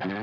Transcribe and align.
Think 0.00 0.14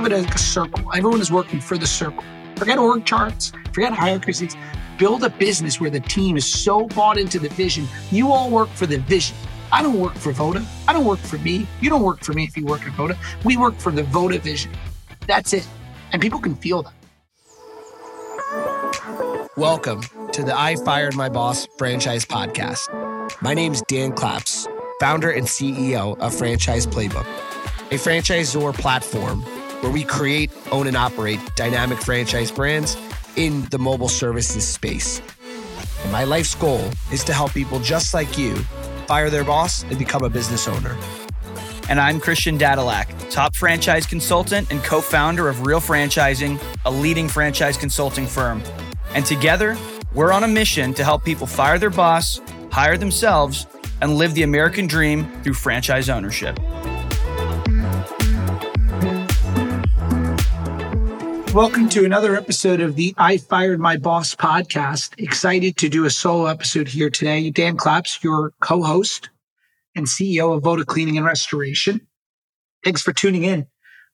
of 0.00 0.06
it 0.06 0.12
as 0.12 0.24
a 0.24 0.38
circle. 0.38 0.90
Everyone 0.94 1.20
is 1.20 1.30
working 1.30 1.60
for 1.60 1.76
the 1.76 1.86
circle. 1.86 2.24
Forget 2.56 2.78
org 2.78 3.04
charts, 3.04 3.52
forget 3.74 3.92
hierarchies. 3.92 4.56
Build 4.98 5.22
a 5.22 5.28
business 5.28 5.82
where 5.82 5.90
the 5.90 6.00
team 6.00 6.38
is 6.38 6.46
so 6.46 6.86
bought 6.86 7.18
into 7.18 7.38
the 7.38 7.50
vision. 7.50 7.86
You 8.10 8.32
all 8.32 8.48
work 8.48 8.70
for 8.70 8.86
the 8.86 8.96
vision. 9.00 9.36
I 9.70 9.82
don't 9.82 10.00
work 10.00 10.14
for 10.14 10.32
Voda. 10.32 10.64
I 10.88 10.94
don't 10.94 11.04
work 11.04 11.18
for 11.18 11.36
me. 11.38 11.66
You 11.82 11.90
don't 11.90 12.02
work 12.02 12.24
for 12.24 12.32
me 12.32 12.44
if 12.44 12.56
you 12.56 12.64
work 12.64 12.86
at 12.86 12.92
Voda. 12.92 13.18
We 13.44 13.58
work 13.58 13.76
for 13.76 13.92
the 13.92 14.04
Voda 14.04 14.38
vision. 14.38 14.72
That's 15.26 15.52
it. 15.52 15.68
And 16.12 16.22
people 16.22 16.40
can 16.40 16.54
feel 16.54 16.84
that. 16.84 16.94
Welcome 19.58 20.00
to 20.32 20.42
the 20.42 20.58
I 20.58 20.76
Fired 20.76 21.16
My 21.16 21.28
Boss 21.28 21.66
franchise 21.76 22.24
podcast. 22.24 22.88
My 23.42 23.52
name 23.52 23.74
is 23.74 23.82
Dan 23.88 24.12
Claps, 24.12 24.66
founder 25.00 25.30
and 25.30 25.46
CEO 25.46 26.18
of 26.18 26.34
Franchise 26.34 26.86
Playbook, 26.86 27.26
a 27.90 27.96
franchisor 27.96 28.74
platform 28.74 29.42
where 29.82 29.92
we 29.92 30.02
create, 30.02 30.50
own, 30.72 30.86
and 30.86 30.96
operate 30.96 31.38
dynamic 31.56 31.98
franchise 31.98 32.50
brands 32.50 32.96
in 33.36 33.64
the 33.66 33.78
mobile 33.78 34.08
services 34.08 34.66
space. 34.66 35.20
And 36.02 36.12
my 36.12 36.24
life's 36.24 36.54
goal 36.54 36.88
is 37.12 37.22
to 37.24 37.34
help 37.34 37.52
people 37.52 37.78
just 37.80 38.14
like 38.14 38.38
you 38.38 38.56
fire 39.06 39.28
their 39.30 39.44
boss 39.44 39.82
and 39.84 39.98
become 39.98 40.24
a 40.24 40.30
business 40.30 40.66
owner. 40.66 40.96
And 41.90 42.00
I'm 42.00 42.18
Christian 42.18 42.58
Dadulak, 42.58 43.30
top 43.30 43.54
franchise 43.54 44.06
consultant 44.06 44.70
and 44.72 44.82
co 44.82 45.02
founder 45.02 45.50
of 45.50 45.66
Real 45.66 45.80
Franchising, 45.80 46.58
a 46.86 46.90
leading 46.90 47.28
franchise 47.28 47.76
consulting 47.76 48.26
firm. 48.26 48.62
And 49.14 49.26
together, 49.26 49.76
we're 50.14 50.32
on 50.32 50.44
a 50.44 50.48
mission 50.48 50.94
to 50.94 51.04
help 51.04 51.24
people 51.24 51.46
fire 51.46 51.78
their 51.78 51.90
boss, 51.90 52.40
hire 52.72 52.96
themselves, 52.96 53.66
and 54.00 54.16
live 54.16 54.34
the 54.34 54.44
American 54.44 54.86
dream 54.86 55.30
through 55.42 55.54
franchise 55.54 56.08
ownership. 56.08 56.58
Welcome 61.54 61.88
to 61.90 62.04
another 62.04 62.34
episode 62.34 62.80
of 62.80 62.96
the 62.96 63.14
I 63.16 63.36
Fired 63.36 63.78
My 63.78 63.96
Boss 63.96 64.34
podcast. 64.34 65.14
Excited 65.18 65.76
to 65.76 65.88
do 65.88 66.04
a 66.04 66.10
solo 66.10 66.46
episode 66.46 66.88
here 66.88 67.10
today. 67.10 67.48
Dan 67.50 67.76
Claps, 67.76 68.24
your 68.24 68.52
co 68.60 68.82
host 68.82 69.30
and 69.94 70.04
CEO 70.04 70.56
of 70.56 70.64
Voda 70.64 70.84
Cleaning 70.84 71.16
and 71.16 71.24
Restoration. 71.24 72.00
Thanks 72.82 73.02
for 73.02 73.12
tuning 73.12 73.44
in. 73.44 73.68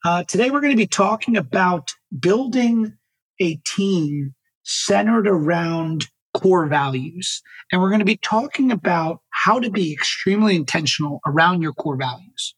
Uh, 0.05 0.23
today, 0.25 0.51
we're 0.51 0.61
going 0.61 0.75
to 0.75 0.77
be 0.77 0.87
talking 0.87 1.35
about 1.39 1.93
building 2.21 2.99
a 3.41 3.55
team 3.75 4.35
centered 4.63 5.27
around 5.27 6.09
core 6.35 6.67
values. 6.67 7.41
And 7.73 7.81
we're 7.81 7.89
going 7.89 8.01
to 8.01 8.05
be 8.05 8.19
talking 8.19 8.71
about 8.71 9.23
how 9.31 9.59
to 9.59 9.71
be 9.71 9.95
extremely 9.95 10.57
intentional 10.57 11.21
around 11.27 11.63
your 11.63 11.73
core 11.73 11.97
values. 11.97 12.55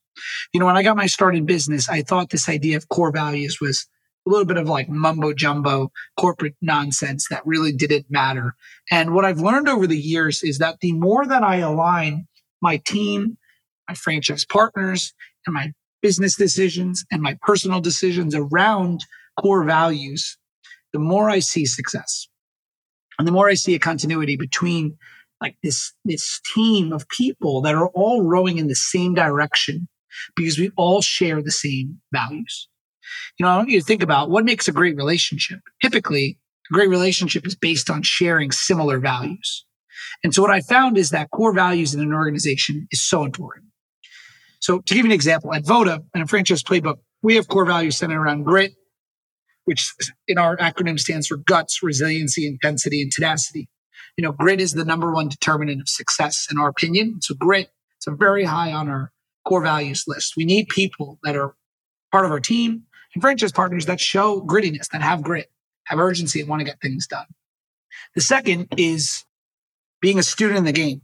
You 0.52 0.58
know, 0.58 0.66
when 0.66 0.76
I 0.76 0.82
got 0.82 0.96
my 0.96 1.06
start 1.06 1.36
in 1.36 1.46
business, 1.46 1.88
I 1.88 2.02
thought 2.02 2.30
this 2.30 2.48
idea 2.48 2.76
of 2.76 2.88
core 2.88 3.12
values 3.12 3.60
was 3.60 3.86
a 4.26 4.30
little 4.30 4.44
bit 4.44 4.56
of 4.56 4.68
like 4.68 4.88
mumbo 4.88 5.32
jumbo 5.32 5.90
corporate 6.18 6.54
nonsense 6.60 7.26
that 7.28 7.46
really 7.46 7.72
didn't 7.72 8.06
matter. 8.10 8.54
And 8.90 9.14
what 9.14 9.24
I've 9.24 9.40
learned 9.40 9.68
over 9.68 9.86
the 9.86 9.98
years 9.98 10.42
is 10.42 10.58
that 10.58 10.78
the 10.80 10.92
more 10.92 11.26
that 11.26 11.42
I 11.42 11.56
align 11.56 12.26
my 12.60 12.76
team, 12.78 13.36
my 13.88 13.94
franchise 13.94 14.44
partners, 14.44 15.12
and 15.46 15.54
my 15.54 15.72
business 16.02 16.36
decisions 16.36 17.04
and 17.10 17.22
my 17.22 17.36
personal 17.42 17.80
decisions 17.80 18.34
around 18.34 19.04
core 19.40 19.64
values, 19.64 20.36
the 20.92 20.98
more 20.98 21.30
I 21.30 21.38
see 21.38 21.66
success. 21.66 22.28
And 23.18 23.26
the 23.26 23.32
more 23.32 23.48
I 23.48 23.54
see 23.54 23.74
a 23.74 23.78
continuity 23.78 24.36
between 24.36 24.96
like 25.40 25.56
this, 25.62 25.92
this 26.04 26.40
team 26.54 26.92
of 26.92 27.08
people 27.08 27.62
that 27.62 27.74
are 27.74 27.88
all 27.88 28.22
rowing 28.22 28.58
in 28.58 28.68
the 28.68 28.76
same 28.76 29.14
direction 29.14 29.88
because 30.36 30.58
we 30.58 30.70
all 30.76 31.02
share 31.02 31.42
the 31.42 31.50
same 31.50 32.00
values. 32.12 32.68
You 33.38 33.46
know, 33.46 33.52
I 33.52 33.56
want 33.56 33.70
you 33.70 33.80
to 33.80 33.84
think 33.84 34.02
about 34.02 34.30
what 34.30 34.44
makes 34.44 34.68
a 34.68 34.72
great 34.72 34.96
relationship. 34.96 35.60
Typically, 35.82 36.38
a 36.70 36.74
great 36.74 36.88
relationship 36.88 37.46
is 37.46 37.54
based 37.54 37.90
on 37.90 38.02
sharing 38.02 38.50
similar 38.50 38.98
values. 38.98 39.64
And 40.24 40.34
so 40.34 40.42
what 40.42 40.50
I 40.50 40.60
found 40.60 40.98
is 40.98 41.10
that 41.10 41.30
core 41.30 41.52
values 41.52 41.94
in 41.94 42.00
an 42.00 42.12
organization 42.12 42.86
is 42.90 43.02
so 43.02 43.24
important. 43.24 43.66
So 44.60 44.78
to 44.78 44.94
give 44.94 45.04
you 45.04 45.10
an 45.10 45.14
example, 45.14 45.52
at 45.52 45.64
Voda 45.64 46.04
and 46.14 46.22
a 46.22 46.26
franchise 46.26 46.62
playbook, 46.62 46.98
we 47.22 47.36
have 47.36 47.48
core 47.48 47.66
values 47.66 47.96
centered 47.96 48.20
around 48.20 48.44
grit, 48.44 48.74
which 49.64 49.92
in 50.28 50.38
our 50.38 50.56
acronym 50.56 50.98
stands 50.98 51.26
for 51.26 51.36
guts, 51.36 51.82
resiliency, 51.82 52.46
intensity, 52.46 53.02
and 53.02 53.10
tenacity. 53.10 53.68
You 54.16 54.22
know, 54.22 54.32
grit 54.32 54.60
is 54.60 54.72
the 54.72 54.84
number 54.84 55.12
one 55.12 55.28
determinant 55.28 55.80
of 55.80 55.88
success 55.88 56.46
in 56.50 56.58
our 56.58 56.68
opinion. 56.68 57.20
So 57.22 57.34
grit, 57.34 57.70
it's 57.96 58.06
a 58.06 58.12
very 58.12 58.44
high 58.44 58.72
on 58.72 58.88
our 58.88 59.12
core 59.46 59.62
values 59.62 60.04
list. 60.06 60.34
We 60.36 60.44
need 60.44 60.68
people 60.68 61.18
that 61.24 61.36
are 61.36 61.54
part 62.10 62.24
of 62.24 62.30
our 62.30 62.40
team 62.40 62.84
and 63.14 63.22
franchise 63.22 63.52
partners 63.52 63.86
that 63.86 64.00
show 64.00 64.40
grittiness, 64.40 64.88
that 64.88 65.02
have 65.02 65.22
grit, 65.22 65.50
have 65.84 65.98
urgency, 65.98 66.40
and 66.40 66.48
want 66.48 66.60
to 66.60 66.64
get 66.64 66.80
things 66.80 67.06
done. 67.06 67.26
The 68.14 68.20
second 68.20 68.68
is 68.76 69.24
being 70.00 70.18
a 70.18 70.22
student 70.22 70.58
in 70.58 70.64
the 70.64 70.72
game. 70.72 71.02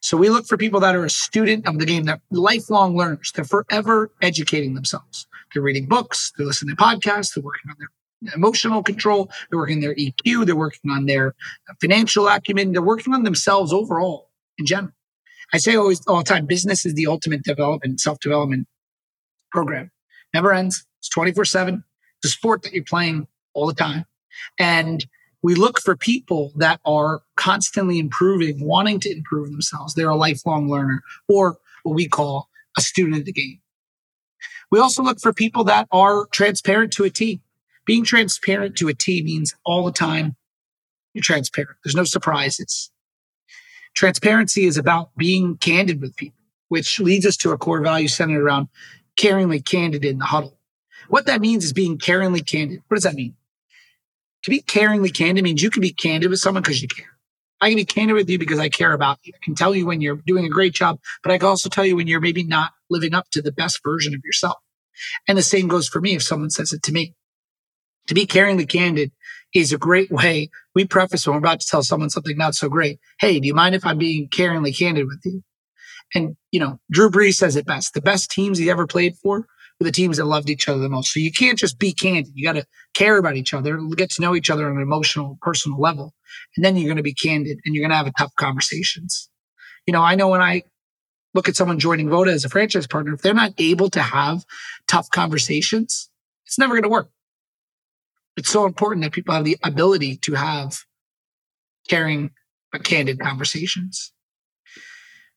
So 0.00 0.16
we 0.16 0.30
look 0.30 0.46
for 0.46 0.56
people 0.56 0.80
that 0.80 0.96
are 0.96 1.04
a 1.04 1.10
student 1.10 1.66
of 1.66 1.78
the 1.78 1.86
game, 1.86 2.04
that 2.04 2.20
lifelong 2.30 2.96
learners. 2.96 3.30
They're 3.32 3.44
forever 3.44 4.10
educating 4.20 4.74
themselves. 4.74 5.28
They're 5.52 5.62
reading 5.62 5.86
books, 5.86 6.32
they're 6.36 6.46
listening 6.46 6.74
to 6.76 6.82
podcasts, 6.82 7.34
they're 7.34 7.44
working 7.44 7.70
on 7.70 7.76
their 7.78 8.34
emotional 8.34 8.82
control, 8.82 9.30
they're 9.50 9.58
working 9.58 9.80
their 9.80 9.94
EQ, 9.94 10.46
they're 10.46 10.56
working 10.56 10.90
on 10.90 11.06
their 11.06 11.34
financial 11.80 12.26
acumen, 12.26 12.72
they're 12.72 12.82
working 12.82 13.14
on 13.14 13.22
themselves 13.22 13.72
overall 13.72 14.30
in 14.58 14.66
general. 14.66 14.94
I 15.52 15.58
say 15.58 15.76
always 15.76 16.04
all 16.06 16.18
the 16.18 16.24
time, 16.24 16.46
business 16.46 16.86
is 16.86 16.94
the 16.94 17.06
ultimate 17.06 17.42
development, 17.42 18.00
self-development 18.00 18.66
program. 19.50 19.90
Never 20.32 20.52
ends. 20.52 20.86
It's 21.02 21.08
24 21.08 21.44
7. 21.44 21.82
It's 22.18 22.32
a 22.32 22.36
sport 22.36 22.62
that 22.62 22.72
you're 22.72 22.84
playing 22.84 23.26
all 23.54 23.66
the 23.66 23.74
time. 23.74 24.04
And 24.56 25.04
we 25.42 25.56
look 25.56 25.80
for 25.80 25.96
people 25.96 26.52
that 26.54 26.78
are 26.84 27.22
constantly 27.36 27.98
improving, 27.98 28.64
wanting 28.64 29.00
to 29.00 29.10
improve 29.10 29.50
themselves. 29.50 29.94
They're 29.94 30.08
a 30.08 30.16
lifelong 30.16 30.70
learner 30.70 31.02
or 31.28 31.58
what 31.82 31.96
we 31.96 32.06
call 32.06 32.48
a 32.78 32.80
student 32.80 33.16
of 33.18 33.24
the 33.24 33.32
game. 33.32 33.58
We 34.70 34.78
also 34.78 35.02
look 35.02 35.18
for 35.20 35.32
people 35.32 35.64
that 35.64 35.88
are 35.90 36.26
transparent 36.26 36.92
to 36.92 37.04
a 37.04 37.10
T. 37.10 37.40
Being 37.84 38.04
transparent 38.04 38.76
to 38.76 38.86
a 38.86 38.94
T 38.94 39.24
means 39.24 39.56
all 39.64 39.84
the 39.84 39.90
time 39.90 40.36
you're 41.14 41.22
transparent. 41.22 41.78
There's 41.82 41.96
no 41.96 42.04
surprises. 42.04 42.92
Transparency 43.94 44.66
is 44.66 44.76
about 44.76 45.10
being 45.16 45.56
candid 45.56 46.00
with 46.00 46.14
people, 46.14 46.38
which 46.68 47.00
leads 47.00 47.26
us 47.26 47.36
to 47.38 47.50
a 47.50 47.58
core 47.58 47.82
value 47.82 48.06
centered 48.06 48.40
around 48.40 48.68
caringly 49.16 49.62
candid 49.62 50.04
in 50.04 50.18
the 50.18 50.24
huddle. 50.26 50.56
What 51.08 51.26
that 51.26 51.40
means 51.40 51.64
is 51.64 51.72
being 51.72 51.98
caringly 51.98 52.44
candid. 52.44 52.82
What 52.88 52.96
does 52.96 53.04
that 53.04 53.14
mean? 53.14 53.34
To 54.44 54.50
be 54.50 54.60
caringly 54.60 55.14
candid 55.14 55.44
means 55.44 55.62
you 55.62 55.70
can 55.70 55.82
be 55.82 55.92
candid 55.92 56.30
with 56.30 56.40
someone 56.40 56.62
because 56.62 56.82
you 56.82 56.88
care. 56.88 57.06
I 57.60 57.68
can 57.68 57.76
be 57.76 57.84
candid 57.84 58.16
with 58.16 58.28
you 58.28 58.38
because 58.38 58.58
I 58.58 58.68
care 58.68 58.92
about 58.92 59.18
you. 59.22 59.32
I 59.36 59.44
can 59.44 59.54
tell 59.54 59.74
you 59.74 59.86
when 59.86 60.00
you're 60.00 60.20
doing 60.26 60.44
a 60.44 60.48
great 60.48 60.74
job, 60.74 60.98
but 61.22 61.30
I 61.30 61.38
can 61.38 61.46
also 61.46 61.68
tell 61.68 61.86
you 61.86 61.94
when 61.94 62.08
you're 62.08 62.20
maybe 62.20 62.42
not 62.42 62.72
living 62.90 63.14
up 63.14 63.26
to 63.32 63.42
the 63.42 63.52
best 63.52 63.80
version 63.84 64.14
of 64.14 64.20
yourself. 64.24 64.56
And 65.28 65.38
the 65.38 65.42
same 65.42 65.68
goes 65.68 65.86
for 65.86 66.00
me 66.00 66.14
if 66.14 66.24
someone 66.24 66.50
says 66.50 66.72
it 66.72 66.82
to 66.84 66.92
me. 66.92 67.14
To 68.08 68.14
be 68.14 68.26
caringly 68.26 68.68
candid 68.68 69.12
is 69.54 69.72
a 69.72 69.78
great 69.78 70.10
way. 70.10 70.50
We 70.74 70.86
preface 70.86 71.24
when 71.24 71.34
we're 71.34 71.38
about 71.38 71.60
to 71.60 71.66
tell 71.66 71.84
someone 71.84 72.10
something 72.10 72.36
not 72.36 72.56
so 72.56 72.68
great. 72.68 72.98
Hey, 73.20 73.38
do 73.38 73.46
you 73.46 73.54
mind 73.54 73.76
if 73.76 73.86
I'm 73.86 73.98
being 73.98 74.28
caringly 74.28 74.76
candid 74.76 75.06
with 75.06 75.20
you? 75.24 75.42
And, 76.14 76.36
you 76.50 76.58
know, 76.58 76.80
Drew 76.90 77.10
Brees 77.10 77.34
says 77.34 77.54
it 77.54 77.64
best. 77.64 77.94
The 77.94 78.02
best 78.02 78.30
teams 78.30 78.58
he 78.58 78.70
ever 78.70 78.86
played 78.88 79.14
for 79.16 79.46
the 79.80 79.92
teams 79.92 80.16
that 80.16 80.26
loved 80.26 80.48
each 80.48 80.68
other 80.68 80.78
the 80.78 80.88
most. 80.88 81.12
So 81.12 81.20
you 81.20 81.32
can't 81.32 81.58
just 81.58 81.78
be 81.78 81.92
candid. 81.92 82.32
You 82.34 82.44
got 82.44 82.52
to 82.54 82.66
care 82.94 83.18
about 83.18 83.36
each 83.36 83.52
other, 83.52 83.78
get 83.96 84.10
to 84.12 84.22
know 84.22 84.34
each 84.34 84.50
other 84.50 84.66
on 84.68 84.76
an 84.76 84.82
emotional, 84.82 85.38
personal 85.40 85.80
level. 85.80 86.14
And 86.56 86.64
then 86.64 86.76
you're 86.76 86.86
going 86.86 86.96
to 86.96 87.02
be 87.02 87.14
candid 87.14 87.58
and 87.64 87.74
you're 87.74 87.82
going 87.82 87.90
to 87.90 87.96
have 87.96 88.12
tough 88.18 88.32
conversations. 88.38 89.28
You 89.86 89.92
know, 89.92 90.02
I 90.02 90.14
know 90.14 90.28
when 90.28 90.40
I 90.40 90.62
look 91.34 91.48
at 91.48 91.56
someone 91.56 91.78
joining 91.78 92.08
Voda 92.08 92.30
as 92.30 92.44
a 92.44 92.48
franchise 92.48 92.86
partner, 92.86 93.14
if 93.14 93.22
they're 93.22 93.34
not 93.34 93.54
able 93.58 93.90
to 93.90 94.02
have 94.02 94.44
tough 94.86 95.10
conversations, 95.10 96.08
it's 96.46 96.58
never 96.58 96.74
going 96.74 96.84
to 96.84 96.88
work. 96.88 97.08
It's 98.36 98.50
so 98.50 98.66
important 98.66 99.04
that 99.04 99.12
people 99.12 99.34
have 99.34 99.44
the 99.44 99.58
ability 99.62 100.16
to 100.18 100.34
have 100.34 100.84
caring 101.88 102.30
but 102.70 102.84
candid 102.84 103.20
conversations. 103.20 104.12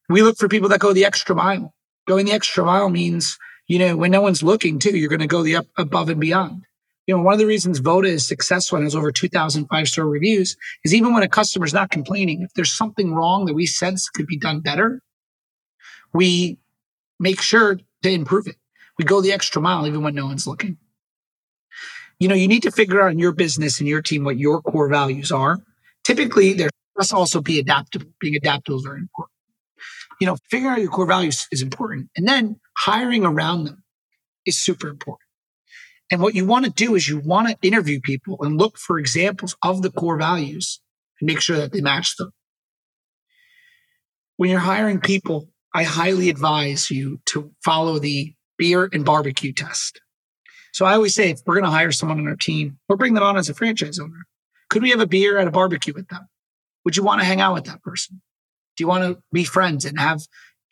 We 0.08 0.22
look 0.22 0.38
for 0.38 0.48
people 0.48 0.70
that 0.70 0.80
go 0.80 0.94
the 0.94 1.06
extra 1.06 1.36
mile. 1.36 1.74
Going 2.08 2.28
the 2.28 2.32
extra 2.32 2.64
mile 2.64 2.90
means 2.90 3.38
you 3.68 3.80
know, 3.80 3.98
when 3.98 4.12
no 4.12 4.22
one's 4.22 4.44
looking 4.44 4.80
too, 4.80 4.98
you're 4.98 5.10
going 5.10 5.22
to 5.22 5.28
go 5.28 5.44
the 5.44 5.58
up 5.58 5.68
above 5.78 6.10
and 6.10 6.20
beyond. 6.20 6.66
You 7.08 7.16
know, 7.16 7.22
one 7.22 7.34
of 7.34 7.40
the 7.40 7.46
reasons 7.46 7.80
Voda 7.80 8.08
is 8.08 8.28
successful 8.28 8.78
and 8.78 8.86
has 8.86 8.96
over 8.96 9.12
2,000 9.12 9.68
five 9.68 9.88
star 9.88 10.08
reviews 10.08 10.56
is 10.84 10.94
even 10.94 11.14
when 11.14 11.24
a 11.24 11.28
customer's 11.28 11.74
not 11.74 11.92
complaining, 11.92 12.42
if 12.42 12.54
there's 12.54 12.74
something 12.74 13.14
wrong 13.14 13.46
that 13.46 13.54
we 13.54 13.66
sense 13.66 14.10
could 14.10 14.26
be 14.26 14.38
done 14.38 14.60
better, 14.60 15.02
we 16.14 16.58
make 17.20 17.42
sure 17.42 17.80
to 18.04 18.10
improve 18.10 18.48
it. 18.48 18.56
We 18.98 19.06
go 19.06 19.22
the 19.22 19.34
extra 19.34 19.62
mile 19.62 19.86
even 19.86 20.02
when 20.04 20.16
no 20.16 20.26
one's 20.26 20.48
looking. 20.48 20.78
You 22.20 22.28
know, 22.28 22.36
you 22.36 22.48
need 22.48 22.64
to 22.64 22.72
figure 22.72 23.02
out 23.02 23.12
in 23.12 23.20
your 23.20 23.34
business 23.34 23.80
and 23.80 23.90
your 23.90 24.02
team 24.02 24.24
what 24.24 24.38
your 24.38 24.62
core 24.62 24.90
values 24.90 25.32
are. 25.32 25.60
Typically, 26.06 26.54
there 26.54 26.70
must 26.98 27.14
also 27.14 27.42
be 27.42 27.60
adaptable. 27.60 28.08
Being 28.20 28.36
adaptable 28.36 28.80
is 28.80 28.86
very 28.86 29.00
important 29.00 29.36
you 30.20 30.28
know, 30.28 30.38
figuring 30.50 30.74
out 30.74 30.82
your 30.82 30.92
core 30.92 31.06
values 31.06 31.48
is 31.52 31.62
important. 31.62 32.10
And 32.16 32.28
then 32.28 32.60
hiring 32.78 33.26
around 33.26 33.66
them. 33.66 33.84
is 34.46 34.58
super 34.58 34.88
important. 34.88 35.28
And 36.12 36.22
what 36.22 36.36
you 36.36 36.46
want 36.46 36.66
to 36.66 36.72
do 36.72 36.96
is 36.96 37.10
you 37.10 37.20
want 37.20 37.50
to 37.50 37.68
interview 37.68 38.00
people 38.00 38.38
and 38.42 38.58
look 38.58 38.78
for 38.78 39.00
examples 39.00 39.56
of 39.64 39.82
the 39.82 39.90
core 39.90 40.18
values 40.18 40.80
and 41.20 41.28
make 41.28 41.42
sure 41.42 41.58
that 41.58 41.72
they 41.72 41.82
match 41.82 42.16
them. 42.18 42.32
When 44.38 44.50
you're 44.50 44.60
hiring 44.60 45.00
people, 45.00 45.50
I 45.74 45.84
highly 45.84 46.30
advise 46.30 46.92
you 46.92 47.20
to 47.28 47.52
follow 47.64 47.98
the 47.98 48.34
beer 48.58 48.88
and 48.94 49.04
barbecue 49.04 49.52
test. 49.52 50.00
So 50.74 50.86
I 50.86 50.94
always 50.94 51.16
say, 51.16 51.32
if 51.32 51.40
we're 51.46 51.56
going 51.56 51.66
to 51.66 51.72
hire 51.72 51.92
someone 51.92 52.20
on 52.20 52.28
our 52.28 52.36
team 52.36 52.78
or 52.88 52.98
bring 52.98 53.14
them 53.14 53.24
on 53.24 53.38
as 53.38 53.50
a 53.50 53.54
franchise 53.54 53.98
owner, 53.98 54.26
could 54.70 54.84
we 54.84 54.92
have 54.92 55.00
a 55.00 55.08
beer 55.08 55.38
at 55.38 55.48
a 55.48 55.52
barbecue 55.52 55.94
with 55.94 56.08
them? 56.10 56.28
Would 56.84 56.98
you 56.98 57.04
want 57.04 57.22
to 57.22 57.26
hang 57.26 57.42
out 57.42 57.54
with 57.54 57.66
that 57.66 57.82
person? 57.82 58.22
Do 58.76 58.84
you 58.84 58.88
want 58.88 59.04
to 59.04 59.22
be 59.32 59.44
friends 59.44 59.86
and 59.86 60.00
have 60.00 60.22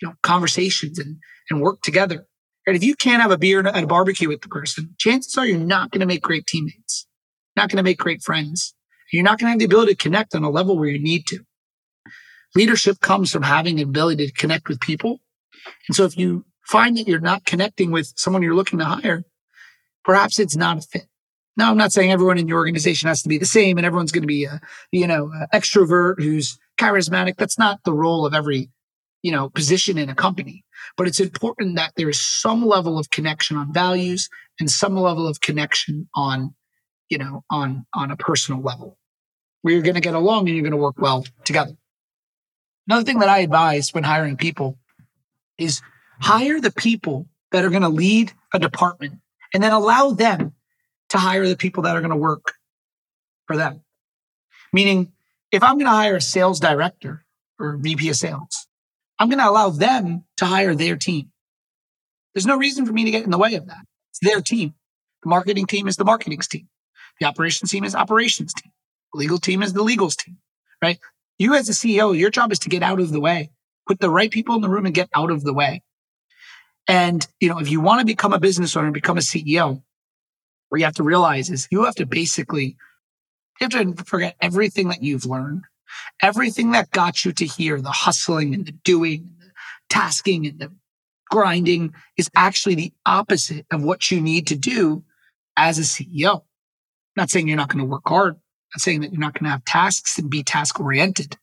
you 0.04 0.10
know 0.10 0.16
conversations 0.22 1.00
and 1.00 1.18
and 1.50 1.62
work 1.62 1.82
together? 1.82 2.28
And 2.68 2.76
if 2.76 2.84
you 2.84 2.96
can't 2.96 3.22
have 3.22 3.32
a 3.32 3.38
beer 3.38 3.66
at 3.66 3.84
a 3.84 3.88
barbecue 3.88 4.28
with 4.28 4.42
the 4.42 4.50
person, 4.50 4.96
chances 4.98 5.38
are 5.38 5.46
you're 5.46 5.58
not 5.58 5.92
going 5.92 6.02
to 6.02 6.06
make 6.06 6.22
great 6.22 6.46
teammates, 6.46 7.08
not 7.56 7.70
going 7.70 7.78
to 7.78 7.84
make 7.84 7.98
great 7.98 8.22
friends. 8.22 8.74
You're 9.12 9.24
not 9.24 9.40
going 9.40 9.48
to 9.48 9.52
have 9.52 9.60
the 9.60 9.66
ability 9.66 9.94
to 9.94 9.98
connect 9.98 10.34
on 10.34 10.44
a 10.44 10.50
level 10.50 10.78
where 10.78 10.90
you 10.90 11.00
need 11.00 11.28
to. 11.28 11.40
Leadership 12.56 13.00
comes 13.00 13.32
from 13.32 13.44
having 13.44 13.76
the 13.76 13.84
ability 13.84 14.28
to 14.28 14.34
connect 14.34 14.70
with 14.70 14.80
people. 14.80 15.20
And 15.88 15.96
so 15.96 16.04
if 16.06 16.18
you 16.18 16.46
find 16.66 16.98
that 16.98 17.08
you're 17.08 17.20
not 17.20 17.46
connecting 17.46 17.92
with 17.92 18.14
someone 18.16 18.42
you're 18.42 18.56
looking 18.56 18.80
to 18.80 18.86
hire, 18.86 19.24
perhaps 20.04 20.40
it's 20.40 20.56
not 20.56 20.78
a 20.78 20.82
fit. 20.82 21.08
Now, 21.56 21.70
I'm 21.70 21.78
not 21.78 21.92
saying 21.92 22.12
everyone 22.12 22.40
in 22.40 22.48
your 22.48 22.58
organization 22.58 23.08
has 23.08 23.22
to 23.22 23.30
be 23.30 23.38
the 23.38 23.46
same 23.46 23.78
and 23.78 23.86
everyone's 23.86 24.12
going 24.12 24.24
to 24.24 24.28
be 24.28 24.46
a, 24.46 24.60
you 24.92 25.06
know, 25.06 25.32
a 25.32 25.56
extrovert 25.56 26.16
who's 26.18 26.58
charismatic. 26.80 27.36
That's 27.38 27.60
not 27.60 27.84
the 27.84 27.94
role 27.94 28.26
of 28.26 28.34
every, 28.34 28.72
you 29.24 29.32
know, 29.32 29.50
position 29.50 29.98
in 29.98 30.10
a 30.10 30.16
company. 30.16 30.64
But 30.96 31.08
it's 31.08 31.20
important 31.20 31.76
that 31.78 31.94
there 31.96 32.10
is 32.10 32.22
some 32.22 32.64
level 32.66 33.00
of 33.00 33.10
connection 33.10 33.58
on 33.58 33.74
values 33.74 34.30
and 34.60 34.70
some 34.70 34.96
level 34.96 35.28
of 35.28 35.42
connection 35.42 36.08
on, 36.14 36.54
you 37.10 37.18
know, 37.18 37.44
on, 37.50 37.86
on 37.96 38.12
a 38.12 38.18
personal 38.18 38.62
level 38.62 39.00
where 39.62 39.74
you're 39.74 39.82
going 39.82 39.96
to 39.96 40.02
get 40.02 40.14
along 40.14 40.48
and 40.48 40.56
you're 40.56 40.64
going 40.64 40.72
to 40.72 40.78
work 40.78 41.00
well 41.00 41.26
together. 41.46 41.76
Another 42.86 43.06
thing 43.06 43.20
that 43.20 43.30
I 43.30 43.40
advise 43.40 43.94
when 43.94 44.04
hiring 44.04 44.36
people 44.36 44.78
is 45.58 45.82
hire 46.20 46.60
the 46.60 46.72
people 46.72 47.28
that 47.52 47.64
are 47.64 47.70
going 47.70 47.82
to 47.82 47.90
lead 47.90 48.34
a 48.54 48.60
department 48.60 49.20
and 49.54 49.64
then 49.64 49.72
allow 49.72 50.12
them 50.12 50.54
to 51.10 51.18
hire 51.18 51.48
the 51.48 51.56
people 51.56 51.84
that 51.84 51.96
are 51.96 52.02
going 52.02 52.12
to 52.12 52.18
work 52.18 52.54
for 53.48 53.56
them. 53.56 53.82
Meaning, 54.74 55.14
if 55.52 55.64
I'm 55.64 55.76
going 55.76 55.86
to 55.86 55.92
hire 55.92 56.18
a 56.18 56.22
sales 56.22 56.60
director 56.60 57.24
or 57.60 57.78
VP 57.78 58.10
of 58.10 58.16
sales, 58.16 58.63
I'm 59.24 59.30
going 59.30 59.40
to 59.40 59.50
allow 59.50 59.70
them 59.70 60.26
to 60.36 60.46
hire 60.46 60.76
their 60.76 60.98
team. 60.98 61.32
There's 62.36 62.46
no 62.46 62.58
reason 62.58 62.86
for 62.86 62.92
me 62.92 63.06
to 63.06 63.12
get 63.12 63.24
in 63.24 63.32
the 63.32 63.38
way 63.38 63.56
of 63.56 63.68
that. 63.68 63.86
It's 64.12 64.20
their 64.22 64.42
team. 64.42 64.74
The 65.24 65.30
marketing 65.30 65.66
team 65.66 65.88
is 65.88 65.96
the 65.96 66.04
marketing's 66.04 66.46
team. 66.46 66.68
The 67.22 67.28
operations 67.28 67.72
team 67.72 67.86
is 67.86 67.96
operations 67.96 68.54
team. 68.54 68.74
The 69.14 69.20
legal 69.20 69.38
team 69.38 69.64
is 69.64 69.72
the 69.72 69.82
legal's 69.82 70.18
team, 70.18 70.40
right? 70.82 71.00
You 71.40 71.56
as 71.56 71.70
a 71.70 71.72
CEO, 71.72 72.20
your 72.20 72.32
job 72.32 72.52
is 72.52 72.60
to 72.60 72.70
get 72.70 72.84
out 72.84 73.00
of 73.00 73.14
the 73.14 73.22
way, 73.22 73.52
put 73.88 74.02
the 74.02 74.10
right 74.10 74.30
people 74.30 74.56
in 74.56 74.62
the 74.62 74.68
room 74.68 74.86
and 74.86 74.94
get 74.94 75.08
out 75.16 75.32
of 75.32 75.46
the 75.46 75.54
way. 75.54 75.84
And, 76.90 77.26
you 77.40 77.48
know, 77.48 77.60
if 77.60 77.72
you 77.72 77.80
want 77.80 78.02
to 78.02 78.06
become 78.06 78.34
a 78.34 78.42
business 78.42 78.76
owner, 78.76 78.88
and 78.88 78.94
become 78.94 79.18
a 79.18 79.22
CEO, 79.22 79.82
what 80.68 80.80
you 80.80 80.84
have 80.84 80.96
to 80.96 81.04
realize 81.04 81.50
is 81.50 81.70
you 81.72 81.86
have 81.86 81.96
to 81.96 82.06
basically, 82.06 82.76
you 83.62 83.70
have 83.72 83.96
to 83.96 84.04
forget 84.04 84.36
everything 84.42 84.90
that 84.90 85.02
you've 85.02 85.26
learned, 85.26 85.64
everything 86.22 86.72
that 86.72 86.92
got 86.92 87.26
you 87.26 87.32
to 87.34 87.46
here, 87.46 87.82
the 87.82 87.92
hustling 87.92 88.54
and 88.54 88.66
the 88.66 88.72
doing, 88.72 89.30
and 89.32 89.50
the 89.50 89.54
tasking 89.90 90.48
and 90.48 90.60
the 90.60 90.72
grinding 91.30 91.94
is 92.18 92.30
actually 92.36 92.76
the 92.76 92.94
opposite 93.06 93.66
of 93.72 93.84
what 93.84 94.12
you 94.12 94.22
need 94.22 94.48
to 94.48 94.56
do 94.56 95.04
as 95.58 95.80
a 95.80 95.82
CEO. 95.82 96.36
I'm 96.36 96.42
not 97.18 97.30
saying 97.30 97.48
you're 97.48 97.58
not 97.58 97.70
going 97.70 97.84
to 97.84 97.90
work 97.90 98.04
hard. 98.06 98.36
I'm 98.36 98.40
not 98.76 98.82
saying 98.82 99.02
that 99.02 99.12
you're 99.12 99.20
not 99.20 99.34
going 99.34 99.46
to 99.46 99.52
have 99.52 99.66
tasks 99.66 100.18
and 100.18 100.30
be 100.30 100.44
task 100.44 100.80
oriented, 100.80 101.38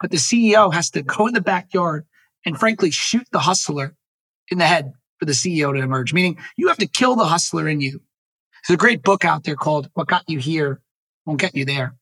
but 0.00 0.10
the 0.10 0.16
CEO 0.16 0.72
has 0.72 0.90
to 0.90 1.02
go 1.02 1.26
in 1.26 1.34
the 1.34 1.40
backyard 1.40 2.06
and 2.44 2.58
frankly 2.58 2.90
shoot 2.90 3.26
the 3.32 3.40
hustler 3.40 3.94
in 4.50 4.58
the 4.58 4.66
head 4.66 4.92
for 5.18 5.24
the 5.24 5.32
CEO 5.32 5.72
to 5.72 5.80
emerge, 5.80 6.12
meaning 6.12 6.38
you 6.56 6.68
have 6.68 6.76
to 6.78 6.86
kill 6.86 7.16
the 7.16 7.24
hustler 7.24 7.68
in 7.68 7.80
you. 7.80 8.00
There's 8.66 8.76
a 8.76 8.78
great 8.78 9.02
book 9.02 9.24
out 9.24 9.44
there 9.44 9.56
called 9.56 9.90
What 9.94 10.08
Got 10.08 10.28
You 10.28 10.38
Here 10.38 10.80
Won't 11.26 11.40
Get 11.40 11.54
You 11.54 11.64
There. 11.64 11.94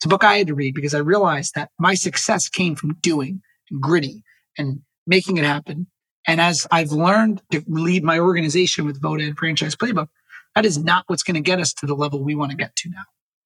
It's 0.00 0.06
a 0.06 0.08
book 0.08 0.24
I 0.24 0.38
had 0.38 0.46
to 0.46 0.54
read 0.54 0.74
because 0.74 0.94
I 0.94 1.00
realized 1.00 1.54
that 1.56 1.68
my 1.78 1.92
success 1.92 2.48
came 2.48 2.74
from 2.74 2.94
doing 3.02 3.42
and 3.70 3.82
gritty 3.82 4.22
and 4.56 4.80
making 5.06 5.36
it 5.36 5.44
happen. 5.44 5.88
And 6.26 6.40
as 6.40 6.66
I've 6.70 6.90
learned 6.90 7.42
to 7.52 7.62
lead 7.66 8.02
my 8.02 8.18
organization 8.18 8.86
with 8.86 9.02
Voda 9.02 9.26
and 9.26 9.36
Franchise 9.36 9.76
Playbook, 9.76 10.08
that 10.54 10.64
is 10.64 10.78
not 10.78 11.04
what's 11.08 11.22
going 11.22 11.34
to 11.34 11.42
get 11.42 11.60
us 11.60 11.74
to 11.74 11.86
the 11.86 11.94
level 11.94 12.24
we 12.24 12.34
want 12.34 12.50
to 12.50 12.56
get 12.56 12.74
to 12.76 12.88
now. 12.88 13.02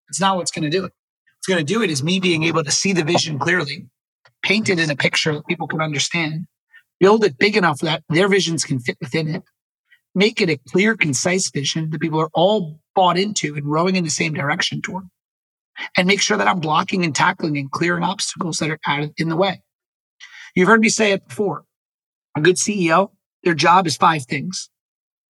It's 0.08 0.20
not 0.20 0.36
what's 0.36 0.52
going 0.52 0.62
to 0.62 0.70
do 0.70 0.84
it. 0.84 0.92
What's 1.38 1.48
going 1.48 1.66
to 1.66 1.72
do 1.72 1.82
it 1.82 1.90
is 1.90 2.04
me 2.04 2.20
being 2.20 2.44
able 2.44 2.62
to 2.62 2.70
see 2.70 2.92
the 2.92 3.02
vision 3.02 3.36
clearly, 3.36 3.88
paint 4.44 4.68
it 4.68 4.78
in 4.78 4.90
a 4.90 4.96
picture 4.96 5.32
that 5.32 5.48
people 5.48 5.66
can 5.66 5.80
understand, 5.80 6.46
build 7.00 7.24
it 7.24 7.36
big 7.36 7.56
enough 7.56 7.80
that 7.80 8.04
their 8.08 8.28
visions 8.28 8.64
can 8.64 8.78
fit 8.78 8.96
within 9.00 9.28
it, 9.34 9.42
make 10.14 10.40
it 10.40 10.48
a 10.48 10.60
clear, 10.68 10.96
concise 10.96 11.50
vision 11.50 11.90
that 11.90 12.00
people 12.00 12.20
are 12.20 12.30
all 12.32 12.78
bought 12.94 13.18
into 13.18 13.56
and 13.56 13.66
rowing 13.66 13.96
in 13.96 14.04
the 14.04 14.10
same 14.10 14.34
direction 14.34 14.80
toward, 14.80 15.08
and 15.96 16.06
make 16.06 16.20
sure 16.20 16.36
that 16.36 16.48
I'm 16.48 16.60
blocking 16.60 17.04
and 17.04 17.14
tackling 17.14 17.56
and 17.58 17.70
clearing 17.70 18.04
obstacles 18.04 18.58
that 18.58 18.70
are 18.70 18.80
out 18.86 19.10
in 19.16 19.28
the 19.28 19.36
way. 19.36 19.62
You've 20.54 20.68
heard 20.68 20.80
me 20.80 20.88
say 20.88 21.12
it 21.12 21.28
before. 21.28 21.64
A 22.36 22.40
good 22.40 22.56
CEO, 22.56 23.10
their 23.42 23.54
job 23.54 23.86
is 23.86 23.96
five 23.96 24.24
things. 24.24 24.70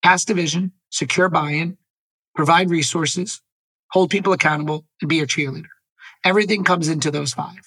Cast 0.03 0.31
a 0.31 0.35
vision, 0.35 0.73
secure 0.91 1.29
buy-in, 1.29 1.79
provide 2.35 2.71
resources, 2.71 3.41
hold 3.91 4.11
people 4.11 4.33
accountable, 4.33 4.85
and 5.01 5.09
be 5.09 5.21
a 5.21 5.27
cheerleader. 5.27 5.67
Everything 6.25 6.65
comes 6.65 6.89
into 6.89 7.11
those 7.11 7.33
five. 7.33 7.61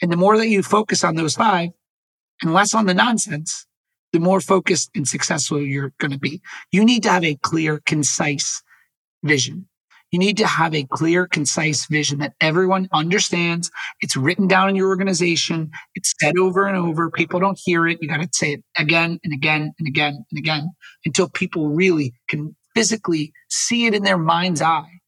And 0.00 0.10
the 0.10 0.16
more 0.16 0.36
that 0.36 0.48
you 0.48 0.62
focus 0.62 1.04
on 1.04 1.14
those 1.14 1.34
five, 1.34 1.70
and 2.42 2.52
less 2.52 2.74
on 2.74 2.86
the 2.86 2.94
nonsense, 2.94 3.66
the 4.12 4.18
more 4.18 4.40
focused 4.40 4.90
and 4.94 5.06
successful 5.08 5.60
you're 5.60 5.92
going 5.98 6.10
to 6.10 6.18
be. 6.18 6.42
You 6.70 6.84
need 6.84 7.02
to 7.04 7.10
have 7.10 7.24
a 7.24 7.36
clear, 7.36 7.80
concise 7.86 8.62
vision. 9.22 9.68
You 10.12 10.18
need 10.18 10.36
to 10.36 10.46
have 10.46 10.74
a 10.74 10.84
clear, 10.84 11.26
concise 11.26 11.86
vision 11.86 12.18
that 12.18 12.34
everyone 12.38 12.86
understands. 12.92 13.70
It's 14.02 14.14
written 14.14 14.46
down 14.46 14.68
in 14.68 14.76
your 14.76 14.88
organization. 14.88 15.70
It's 15.94 16.12
said 16.20 16.36
over 16.36 16.66
and 16.66 16.76
over. 16.76 17.10
People 17.10 17.40
don't 17.40 17.58
hear 17.64 17.88
it. 17.88 17.98
You 18.02 18.08
got 18.08 18.18
to 18.18 18.28
say 18.30 18.52
it 18.52 18.64
again 18.76 19.18
and 19.24 19.32
again 19.32 19.72
and 19.78 19.88
again 19.88 20.22
and 20.30 20.38
again 20.38 20.70
until 21.06 21.30
people 21.30 21.70
really 21.70 22.12
can 22.28 22.54
physically 22.74 23.32
see 23.48 23.86
it 23.86 23.94
in 23.94 24.02
their 24.02 24.18
mind's 24.18 24.60
eye. 24.60 25.00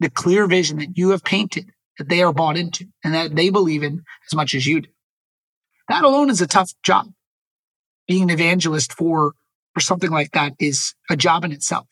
The 0.00 0.08
clear 0.08 0.46
vision 0.46 0.78
that 0.78 0.96
you 0.96 1.10
have 1.10 1.22
painted 1.22 1.70
that 1.98 2.08
they 2.08 2.22
are 2.22 2.32
bought 2.32 2.56
into 2.56 2.86
and 3.04 3.12
that 3.12 3.36
they 3.36 3.50
believe 3.50 3.82
in 3.82 4.02
as 4.30 4.34
much 4.34 4.54
as 4.54 4.66
you 4.66 4.80
do. 4.80 4.88
That 5.90 6.04
alone 6.04 6.30
is 6.30 6.40
a 6.40 6.46
tough 6.46 6.72
job. 6.82 7.08
Being 8.08 8.24
an 8.24 8.30
evangelist 8.30 8.94
for, 8.94 9.34
for 9.74 9.80
something 9.80 10.10
like 10.10 10.30
that 10.32 10.54
is 10.58 10.94
a 11.10 11.16
job 11.16 11.44
in 11.44 11.52
itself, 11.52 11.86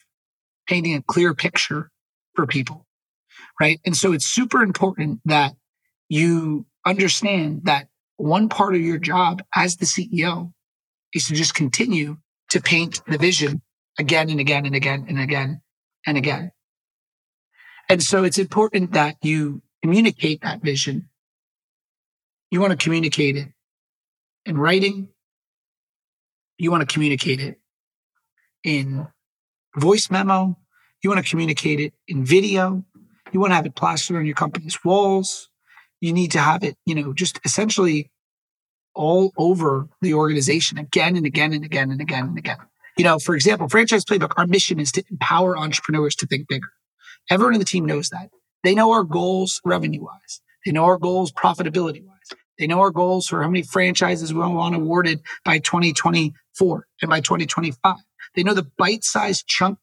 painting 0.67 0.95
a 0.95 1.03
clear 1.03 1.35
picture 1.35 1.91
for 2.35 2.47
people. 2.47 2.87
Right. 3.61 3.81
And 3.85 3.97
so 3.97 4.13
it's 4.13 4.27
super 4.27 4.63
important 4.63 5.21
that 5.25 5.55
you 6.09 6.67
understand 6.85 7.63
that 7.65 7.89
one 8.17 8.49
part 8.49 8.75
of 8.75 8.81
your 8.81 8.99
job 8.99 9.43
as 9.55 9.77
the 9.77 9.87
CEO 9.87 10.53
is 11.13 11.27
to 11.29 11.35
just 11.35 11.55
continue 11.55 12.19
to 12.51 12.61
paint 12.61 13.03
the 13.07 13.19
vision 13.19 13.63
again 13.99 14.31
and 14.31 14.41
again 14.41 14.67
and 14.67 14.75
again 14.75 15.07
and 15.09 15.19
again 15.19 15.61
and 16.07 16.19
again. 16.19 16.53
And 17.89 18.03
so 18.03 18.25
it's 18.25 18.39
important 18.39 18.93
that 18.93 19.17
you 19.23 19.63
communicate 19.83 20.43
that 20.43 20.63
vision. 20.63 21.09
You 22.51 22.61
want 22.61 22.73
to 22.73 22.77
communicate 22.77 23.37
it 23.37 23.49
in 24.47 24.57
writing. 24.57 25.09
You 26.59 26.71
want 26.71 26.89
to 26.89 26.93
communicate 26.93 27.41
it 27.41 27.61
in 28.63 29.07
voice 29.77 30.11
memo. 30.11 30.57
You 31.05 31.11
want 31.11 31.23
to 31.23 31.31
communicate 31.31 31.81
it 31.81 31.93
in 32.09 32.25
video. 32.25 32.83
You 33.31 33.39
want 33.39 33.51
to 33.51 33.57
have 33.57 33.67
it 33.67 33.77
plastered 33.77 34.17
on 34.17 34.25
your 34.25 34.35
company's 34.35 34.83
walls. 34.83 35.51
You 36.01 36.15
need 36.15 36.33
to 36.33 36.39
have 36.39 36.65
it, 36.65 36.79
you 36.87 36.95
know, 36.95 37.13
just 37.13 37.39
essentially 37.45 38.11
all 38.95 39.31
over 39.37 39.87
the 40.01 40.15
organization 40.15 40.79
again 40.79 41.15
and 41.15 41.27
again 41.27 41.53
and 41.53 41.63
again 41.63 41.91
and 41.91 42.01
again 42.01 42.25
and 42.29 42.39
again. 42.39 42.57
You 42.97 43.05
know, 43.05 43.19
for 43.19 43.35
example, 43.35 43.69
Franchise 43.69 44.07
Playbook, 44.07 44.33
our 44.39 44.47
mission 44.47 44.81
is 44.81 44.93
to 44.93 45.05
empower 45.11 45.59
entrepreneurs 45.59 46.17
to 46.17 46.27
think 46.27 46.49
bigger. 46.49 46.69
Everyone 47.29 47.53
in 47.53 47.59
the 47.59 47.67
team 47.67 47.85
knows 47.85 48.09
that. 48.09 48.31
They 48.63 48.75
know 48.75 48.93
our 48.93 49.05
goals 49.05 49.61
revenue 49.63 50.05
wise. 50.05 50.41
They 50.65 50.73
know 50.73 50.85
our 50.85 50.97
goals 50.97 51.33
profitability 51.33 52.03
wise. 52.03 52.39
They 52.59 52.67
know 52.67 52.81
our 52.81 52.91
goals 52.91 53.27
for 53.27 53.43
how 53.43 53.49
many 53.49 53.63
franchises 53.63 54.33
we 54.33 54.41
want 54.41 54.75
awarded 54.75 55.21
by 55.45 55.59
2024 55.59 56.87
and 57.03 57.11
by 57.11 57.21
2025. 57.21 57.97
They 58.35 58.43
know 58.43 58.55
the 58.55 58.71
bite 58.79 59.05
sized 59.05 59.47
chunk 59.47 59.79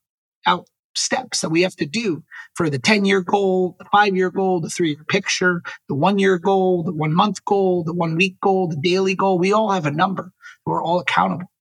out 0.48 0.68
steps 0.96 1.42
that 1.42 1.50
we 1.50 1.62
have 1.62 1.76
to 1.78 1.86
do 1.86 2.24
for 2.56 2.70
the 2.70 2.80
10 2.80 3.06
year 3.06 3.22
goal, 3.22 3.76
the 3.80 3.86
five 3.92 4.16
year 4.16 4.30
goal, 4.30 4.60
the 4.60 4.70
three 4.70 4.90
year 4.90 5.04
picture, 5.08 5.62
the 5.88 5.96
one 5.96 6.20
year 6.20 6.38
goal, 6.38 6.84
the 6.84 6.94
one 6.94 7.14
month 7.14 7.44
goal, 7.46 7.84
the 7.84 7.94
one 7.94 8.16
week 8.16 8.40
goal, 8.42 8.68
the 8.68 8.76
daily 8.82 9.16
goal. 9.16 9.40
We 9.40 9.54
all 9.54 9.72
have 9.72 9.86
a 9.86 9.92
number. 9.92 10.32
We're 10.66 10.84
all 10.84 11.00
accountable. 11.00 11.52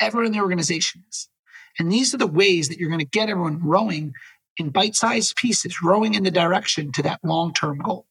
Everyone 0.00 0.26
in 0.26 0.32
the 0.32 0.40
organization 0.40 1.04
is. 1.08 1.28
And 1.78 1.90
these 1.90 2.12
are 2.14 2.18
the 2.18 2.26
ways 2.26 2.68
that 2.68 2.78
you're 2.78 2.90
going 2.90 2.98
to 2.98 3.06
get 3.06 3.28
everyone 3.28 3.60
rowing 3.62 4.12
in 4.56 4.70
bite 4.70 4.94
sized 4.94 5.36
pieces, 5.36 5.82
rowing 5.82 6.14
in 6.14 6.22
the 6.22 6.30
direction 6.30 6.92
to 6.92 7.02
that 7.02 7.20
long 7.22 7.54
term 7.54 7.78
goal. 7.78 8.06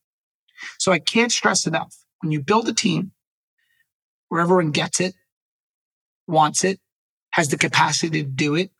So 0.80 0.92
I 0.92 1.00
can't 1.00 1.32
stress 1.32 1.68
enough 1.68 1.96
when 2.22 2.32
you 2.32 2.42
build 2.42 2.68
a 2.68 2.74
team 2.74 3.12
where 4.30 4.42
everyone 4.42 4.72
gets 4.72 5.00
it, 5.00 5.14
wants 6.28 6.64
it, 6.64 6.80
has 7.32 7.50
the 7.50 7.58
capacity 7.58 8.24
to 8.24 8.30
do 8.30 8.56
it, 8.56 8.72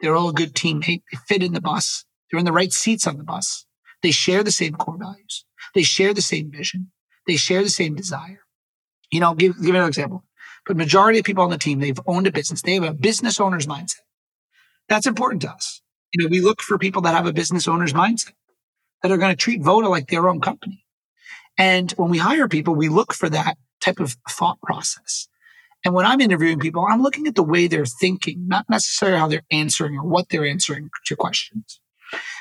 they're 0.00 0.16
all 0.16 0.30
a 0.30 0.34
good 0.34 0.54
teammate, 0.54 1.02
they 1.10 1.18
fit 1.28 1.42
in 1.42 1.52
the 1.52 1.60
bus, 1.60 2.04
they're 2.30 2.38
in 2.38 2.46
the 2.46 2.52
right 2.52 2.72
seats 2.72 3.06
on 3.06 3.16
the 3.16 3.24
bus, 3.24 3.66
they 4.02 4.10
share 4.10 4.42
the 4.42 4.50
same 4.50 4.74
core 4.74 4.98
values, 4.98 5.44
they 5.74 5.82
share 5.82 6.14
the 6.14 6.22
same 6.22 6.50
vision, 6.50 6.90
they 7.26 7.36
share 7.36 7.62
the 7.62 7.68
same 7.68 7.94
desire. 7.94 8.40
You 9.10 9.20
know, 9.20 9.34
give, 9.34 9.60
give 9.60 9.74
another 9.74 9.88
example. 9.88 10.24
But 10.66 10.76
majority 10.76 11.18
of 11.18 11.24
people 11.24 11.42
on 11.44 11.50
the 11.50 11.58
team, 11.58 11.80
they've 11.80 11.98
owned 12.06 12.26
a 12.26 12.32
business. 12.32 12.62
They 12.62 12.74
have 12.74 12.84
a 12.84 12.92
business 12.92 13.40
owner's 13.40 13.66
mindset. 13.66 14.02
That's 14.88 15.06
important 15.06 15.42
to 15.42 15.50
us. 15.50 15.82
You 16.12 16.22
know, 16.22 16.28
we 16.30 16.40
look 16.40 16.60
for 16.60 16.78
people 16.78 17.02
that 17.02 17.14
have 17.14 17.26
a 17.26 17.32
business 17.32 17.66
owner's 17.66 17.92
mindset 17.92 18.32
that 19.02 19.10
are 19.10 19.16
going 19.16 19.32
to 19.32 19.36
treat 19.36 19.62
Voda 19.62 19.88
like 19.88 20.08
their 20.08 20.28
own 20.28 20.40
company. 20.40 20.84
And 21.56 21.90
when 21.92 22.10
we 22.10 22.18
hire 22.18 22.48
people, 22.48 22.74
we 22.74 22.88
look 22.88 23.12
for 23.12 23.28
that 23.28 23.56
type 23.80 24.00
of 24.00 24.16
thought 24.28 24.60
process. 24.60 25.28
And 25.84 25.94
when 25.94 26.04
I'm 26.04 26.20
interviewing 26.20 26.58
people, 26.58 26.86
I'm 26.88 27.02
looking 27.02 27.26
at 27.26 27.34
the 27.34 27.42
way 27.42 27.66
they're 27.66 27.86
thinking, 27.86 28.46
not 28.46 28.66
necessarily 28.68 29.18
how 29.18 29.28
they're 29.28 29.46
answering 29.50 29.96
or 29.96 30.04
what 30.04 30.28
they're 30.28 30.46
answering 30.46 30.90
to 31.06 31.16
questions. 31.16 31.80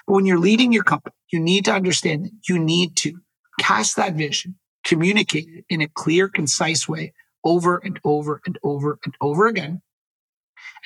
But 0.06 0.14
when 0.14 0.26
you're 0.26 0.40
leading 0.40 0.74
your 0.74 0.84
company, 0.84 1.16
you 1.32 1.40
need 1.40 1.66
to 1.66 1.74
understand 1.74 2.26
that 2.26 2.32
you 2.50 2.60
need 2.60 2.96
to 2.98 3.20
cast 3.60 3.96
that 3.96 4.16
vision, 4.16 4.56
communicate 4.84 5.48
it 5.48 5.66
in 5.70 5.82
a 5.82 5.88
clear, 5.88 6.28
concise 6.28 6.88
way 6.88 7.14
over 7.44 7.78
and 7.78 8.00
over 8.04 8.42
and 8.46 8.58
over 8.64 9.00
and 9.06 9.16
over 9.22 9.48
again. 9.48 9.82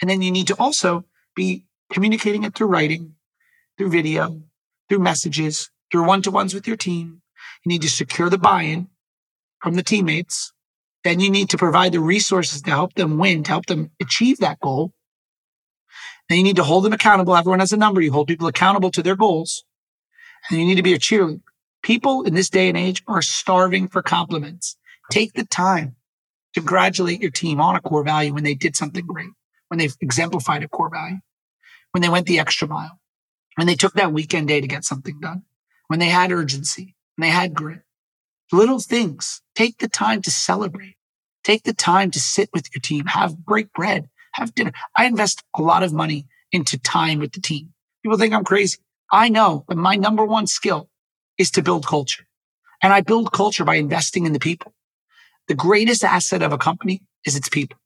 And 0.01 0.09
then 0.09 0.21
you 0.21 0.31
need 0.31 0.47
to 0.47 0.55
also 0.59 1.05
be 1.35 1.65
communicating 1.91 2.43
it 2.43 2.55
through 2.55 2.67
writing, 2.67 3.15
through 3.77 3.89
video, 3.89 4.43
through 4.89 4.99
messages, 4.99 5.69
through 5.91 6.05
one 6.05 6.21
to 6.23 6.31
ones 6.31 6.53
with 6.53 6.67
your 6.67 6.77
team. 6.77 7.21
You 7.65 7.69
need 7.69 7.81
to 7.81 7.89
secure 7.89 8.29
the 8.29 8.37
buy 8.37 8.63
in 8.63 8.87
from 9.61 9.75
the 9.75 9.83
teammates. 9.83 10.53
Then 11.03 11.19
you 11.19 11.29
need 11.29 11.49
to 11.49 11.57
provide 11.57 11.91
the 11.91 11.99
resources 11.99 12.61
to 12.61 12.71
help 12.71 12.93
them 12.93 13.17
win, 13.17 13.43
to 13.43 13.51
help 13.51 13.65
them 13.65 13.91
achieve 14.01 14.39
that 14.39 14.59
goal. 14.59 14.93
Then 16.29 16.37
you 16.37 16.43
need 16.43 16.55
to 16.55 16.63
hold 16.63 16.85
them 16.85 16.93
accountable. 16.93 17.35
Everyone 17.35 17.59
has 17.59 17.73
a 17.73 17.77
number. 17.77 18.01
You 18.01 18.13
hold 18.13 18.27
people 18.27 18.47
accountable 18.47 18.91
to 18.91 19.03
their 19.03 19.15
goals. 19.15 19.65
And 20.49 20.59
you 20.59 20.65
need 20.65 20.75
to 20.75 20.83
be 20.83 20.93
a 20.93 20.99
cheerleader. 20.99 21.41
People 21.81 22.23
in 22.23 22.33
this 22.33 22.49
day 22.49 22.69
and 22.69 22.77
age 22.77 23.03
are 23.07 23.21
starving 23.21 23.89
for 23.89 24.01
compliments. 24.01 24.77
Take 25.11 25.33
the 25.33 25.45
time 25.45 25.95
to 26.53 26.61
congratulate 26.61 27.21
your 27.21 27.31
team 27.31 27.59
on 27.59 27.75
a 27.75 27.81
core 27.81 28.03
value 28.03 28.33
when 28.33 28.45
they 28.45 28.53
did 28.53 28.75
something 28.75 29.05
great, 29.05 29.29
when 29.67 29.79
they've 29.79 29.95
exemplified 29.99 30.63
a 30.63 30.69
core 30.69 30.89
value, 30.89 31.19
when 31.91 32.01
they 32.01 32.09
went 32.09 32.25
the 32.25 32.39
extra 32.39 32.67
mile, 32.67 32.99
when 33.55 33.67
they 33.67 33.75
took 33.75 33.93
that 33.93 34.13
weekend 34.13 34.47
day 34.47 34.61
to 34.61 34.67
get 34.67 34.85
something 34.85 35.19
done, 35.19 35.43
when 35.87 35.99
they 35.99 36.07
had 36.07 36.31
urgency, 36.31 36.95
when 37.15 37.27
they 37.27 37.33
had 37.33 37.53
grit. 37.53 37.81
Little 38.51 38.79
things. 38.79 39.41
Take 39.55 39.79
the 39.79 39.87
time 39.87 40.21
to 40.21 40.31
celebrate. 40.31 40.95
Take 41.43 41.63
the 41.63 41.73
time 41.73 42.11
to 42.11 42.19
sit 42.19 42.49
with 42.53 42.67
your 42.73 42.81
team, 42.81 43.05
have 43.07 43.37
break 43.37 43.71
bread, 43.73 44.09
have 44.33 44.55
dinner. 44.55 44.71
I 44.97 45.05
invest 45.05 45.43
a 45.55 45.61
lot 45.61 45.83
of 45.83 45.93
money 45.93 46.27
into 46.51 46.77
time 46.77 47.19
with 47.19 47.33
the 47.33 47.41
team. 47.41 47.73
People 48.03 48.17
think 48.17 48.33
I'm 48.33 48.43
crazy. 48.43 48.77
I 49.11 49.29
know 49.29 49.65
that 49.67 49.75
my 49.75 49.95
number 49.95 50.25
one 50.25 50.47
skill 50.47 50.89
is 51.37 51.51
to 51.51 51.61
build 51.61 51.85
culture. 51.85 52.25
And 52.81 52.93
I 52.93 53.01
build 53.01 53.31
culture 53.31 53.63
by 53.63 53.75
investing 53.75 54.25
in 54.25 54.33
the 54.33 54.39
people. 54.39 54.73
The 55.47 55.55
greatest 55.55 56.03
asset 56.03 56.41
of 56.41 56.53
a 56.53 56.57
company 56.57 57.01
is 57.25 57.35
its 57.35 57.49
people. 57.49 57.77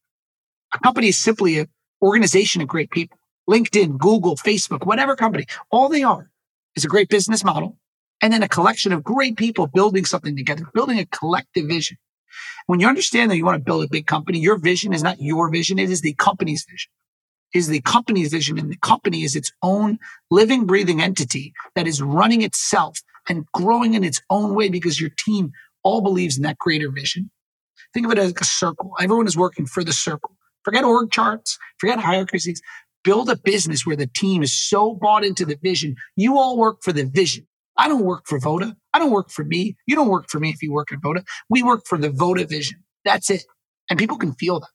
A 0.74 0.80
company 0.80 1.08
is 1.08 1.18
simply 1.18 1.60
an 1.60 1.68
organization 2.02 2.62
of 2.62 2.68
great 2.68 2.92
people. 2.92 3.18
LinkedIn, 3.50 3.98
Google, 3.98 4.36
Facebook, 4.36 4.86
whatever 4.86 5.16
company, 5.16 5.46
all 5.72 5.90
they 5.90 6.04
are 6.04 6.30
is 6.76 6.84
a 6.84 6.90
great 6.90 7.10
business 7.10 7.44
model 7.44 7.78
and 8.22 8.34
then 8.34 8.44
a 8.44 8.50
collection 8.50 8.92
of 8.92 9.04
great 9.04 9.38
people 9.38 9.68
building 9.68 10.06
something 10.06 10.36
together, 10.36 10.66
building 10.74 11.00
a 11.00 11.06
collective 11.06 11.68
vision. 11.68 11.98
When 12.66 12.80
you 12.80 12.88
understand 12.88 13.32
that 13.32 13.38
you 13.38 13.46
want 13.46 13.58
to 13.58 13.64
build 13.64 13.84
a 13.84 13.90
big 13.90 14.08
company, 14.08 14.40
your 14.40 14.58
vision 14.58 14.94
is 14.94 15.04
not 15.04 15.22
your 15.22 15.50
vision. 15.50 15.80
It 15.80 15.90
is 15.90 16.02
the 16.02 16.14
company's 16.14 16.66
vision. 16.70 16.92
It 17.54 17.60
is 17.60 17.68
the 17.68 17.82
company's 17.82 18.32
vision 18.32 18.60
and 18.60 18.70
the 18.70 18.78
company 18.78 19.24
is 19.24 19.36
its 19.36 19.52
own 19.64 20.00
living, 20.30 20.66
breathing 20.66 21.02
entity 21.02 21.54
that 21.76 21.88
is 21.88 22.02
running 22.02 22.42
itself 22.42 23.00
and 23.30 23.46
growing 23.54 23.94
in 23.94 24.04
its 24.04 24.22
own 24.30 24.54
way 24.54 24.70
because 24.70 25.00
your 25.00 25.12
team 25.18 25.52
all 25.84 26.02
believes 26.02 26.38
in 26.38 26.44
that 26.44 26.58
greater 26.58 26.92
vision. 26.92 27.32
Think 27.94 28.06
of 28.06 28.12
it 28.12 28.20
as 28.20 28.34
a 28.40 28.44
circle. 28.44 28.94
Everyone 29.00 29.28
is 29.28 29.38
working 29.38 29.66
for 29.66 29.84
the 29.84 29.94
circle. 29.94 30.36
Forget 30.64 30.84
org 30.84 31.12
charts, 31.12 31.58
forget 31.80 32.00
hierarchies. 32.00 32.62
Build 33.04 33.30
a 33.30 33.38
business 33.38 33.86
where 33.86 33.96
the 33.96 34.08
team 34.08 34.44
is 34.44 34.54
so 34.54 34.94
bought 34.94 35.24
into 35.24 35.46
the 35.46 35.58
vision. 35.62 35.96
You 36.18 36.38
all 36.38 36.58
work 36.58 36.80
for 36.82 36.92
the 36.92 37.06
vision. 37.06 37.48
I 37.78 37.88
don't 37.88 38.04
work 38.04 38.24
for 38.26 38.40
Voda. 38.40 38.76
I 38.94 39.00
don't 39.00 39.12
work 39.12 39.30
for 39.30 39.46
me. 39.46 39.78
You 39.86 39.96
don't 39.96 40.08
work 40.08 40.30
for 40.30 40.40
me 40.40 40.50
if 40.50 40.62
you 40.62 40.72
work 40.72 40.92
at 40.92 41.00
Voda. 41.02 41.24
We 41.50 41.64
work 41.64 41.86
for 41.86 41.98
the 41.98 42.10
Voda 42.10 42.46
vision. 42.46 42.84
That's 43.06 43.30
it. 43.30 43.46
And 43.90 44.00
people 44.00 44.18
can 44.18 44.34
feel 44.34 44.60
that. 44.60 44.70